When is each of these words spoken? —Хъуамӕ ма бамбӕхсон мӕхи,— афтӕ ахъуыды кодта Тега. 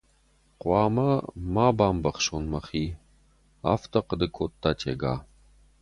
—Хъуамӕ 0.59 1.09
ма 1.53 1.67
бамбӕхсон 1.77 2.43
мӕхи,— 2.51 2.85
афтӕ 3.71 3.97
ахъуыды 3.99 4.27
кодта 4.35 4.71
Тега. 4.79 5.15